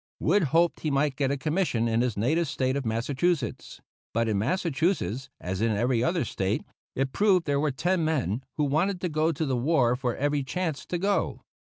[0.19, 3.81] Wood hoped he might get a commission in his native State of Massachusetts;
[4.15, 6.63] but in Massachusetts, as in every other State,
[6.95, 10.41] it proved there were ten men who wanted to go to the war for every
[10.43, 11.43] chance to go.